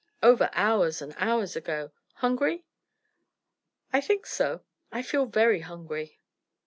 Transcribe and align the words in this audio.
"Over 0.23 0.49
hours 0.53 0.99
and 1.03 1.13
hours 1.19 1.55
ago. 1.55 1.91
Hungry?" 2.15 2.65
"I 3.93 4.01
think 4.01 4.25
so: 4.25 4.61
I 4.91 5.03
feel 5.03 5.27
very 5.27 5.59
hungry." 5.59 6.17